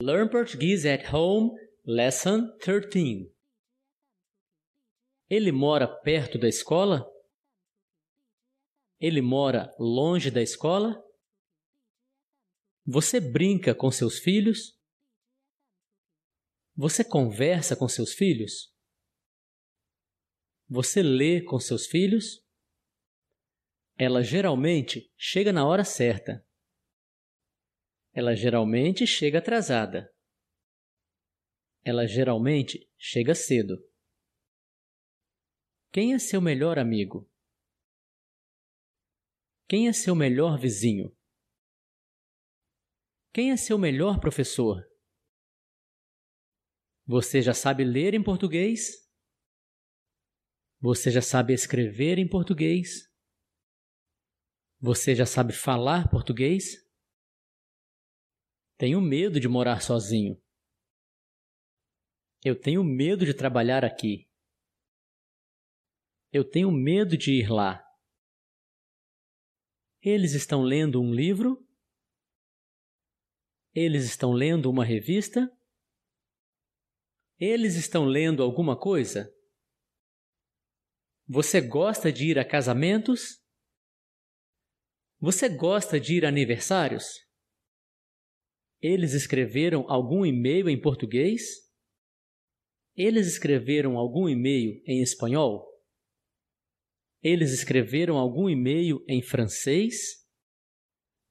Learn 0.00 0.28
Portuguese 0.28 0.88
at 0.88 1.12
Home, 1.14 1.52
Lesson 1.86 2.58
13. 2.58 3.32
Ele 5.30 5.52
mora 5.52 5.86
perto 5.86 6.36
da 6.36 6.48
escola? 6.48 7.08
Ele 8.98 9.22
mora 9.22 9.72
longe 9.78 10.32
da 10.32 10.42
escola? 10.42 11.00
Você 12.84 13.20
brinca 13.20 13.72
com 13.72 13.88
seus 13.88 14.18
filhos? 14.18 14.76
Você 16.74 17.04
conversa 17.04 17.76
com 17.76 17.88
seus 17.88 18.12
filhos? 18.14 18.74
Você 20.68 21.04
lê 21.04 21.40
com 21.40 21.60
seus 21.60 21.86
filhos? 21.86 22.44
Ela 23.96 24.24
geralmente 24.24 25.08
chega 25.16 25.52
na 25.52 25.64
hora 25.64 25.84
certa. 25.84 26.44
Ela 28.14 28.36
geralmente 28.36 29.04
chega 29.08 29.40
atrasada. 29.40 30.08
Ela 31.82 32.06
geralmente 32.06 32.88
chega 32.96 33.34
cedo. 33.34 33.76
Quem 35.92 36.14
é 36.14 36.18
seu 36.20 36.40
melhor 36.40 36.78
amigo? 36.78 37.28
Quem 39.68 39.88
é 39.88 39.92
seu 39.92 40.14
melhor 40.14 40.56
vizinho? 40.56 41.12
Quem 43.32 43.50
é 43.50 43.56
seu 43.56 43.76
melhor 43.76 44.20
professor? 44.20 44.80
Você 47.04 47.42
já 47.42 47.52
sabe 47.52 47.82
ler 47.82 48.14
em 48.14 48.22
português? 48.22 49.10
Você 50.80 51.10
já 51.10 51.20
sabe 51.20 51.52
escrever 51.52 52.18
em 52.18 52.28
português? 52.28 53.12
Você 54.78 55.16
já 55.16 55.26
sabe 55.26 55.52
falar 55.52 56.08
português? 56.08 56.83
Tenho 58.84 59.00
medo 59.00 59.40
de 59.40 59.48
morar 59.48 59.80
sozinho. 59.80 60.38
Eu 62.44 62.54
tenho 62.54 62.84
medo 62.84 63.24
de 63.24 63.32
trabalhar 63.32 63.82
aqui. 63.82 64.28
Eu 66.30 66.44
tenho 66.44 66.70
medo 66.70 67.16
de 67.16 67.32
ir 67.32 67.50
lá. 67.50 67.82
Eles 70.02 70.34
estão 70.34 70.60
lendo 70.60 71.00
um 71.00 71.14
livro? 71.14 71.66
Eles 73.72 74.04
estão 74.04 74.32
lendo 74.34 74.68
uma 74.70 74.84
revista? 74.84 75.50
Eles 77.38 77.76
estão 77.76 78.04
lendo 78.04 78.42
alguma 78.42 78.78
coisa? 78.78 79.34
Você 81.26 81.58
gosta 81.58 82.12
de 82.12 82.32
ir 82.32 82.38
a 82.38 82.46
casamentos? 82.46 83.42
Você 85.18 85.48
gosta 85.48 85.98
de 85.98 86.18
ir 86.18 86.26
a 86.26 86.28
aniversários? 86.28 87.24
Eles 88.86 89.14
escreveram 89.14 89.90
algum 89.90 90.26
e-mail 90.26 90.68
em 90.68 90.78
português? 90.78 91.40
Eles 92.94 93.26
escreveram 93.26 93.96
algum 93.96 94.28
e-mail 94.28 94.82
em 94.86 95.00
espanhol? 95.00 95.66
Eles 97.22 97.50
escreveram 97.50 98.18
algum 98.18 98.46
e-mail 98.46 99.02
em 99.08 99.22
francês? 99.22 100.28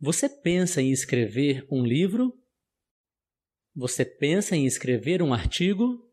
Você 0.00 0.30
pensa 0.30 0.80
em 0.80 0.92
escrever 0.92 1.66
um 1.70 1.84
livro? 1.84 2.32
Você 3.74 4.02
pensa 4.02 4.56
em 4.56 4.64
escrever 4.64 5.20
um 5.20 5.34
artigo? 5.34 6.10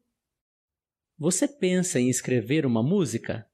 Você 1.18 1.48
pensa 1.48 2.02
em 2.02 2.10
escrever 2.10 2.66
uma 2.66 2.84
música? 2.84 3.50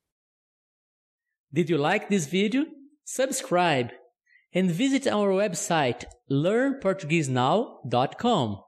Did 1.51 1.69
you 1.69 1.77
like 1.77 2.07
this 2.07 2.25
video? 2.25 2.65
Subscribe 3.03 3.93
and 4.55 4.71
visit 4.71 5.05
our 5.05 5.29
website 5.29 6.05
learnportuguesenow.com. 6.31 8.64